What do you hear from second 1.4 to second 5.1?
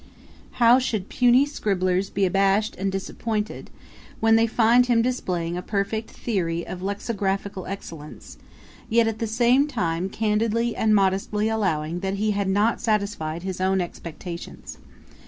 scribblers be abashed and disappointed, when they find him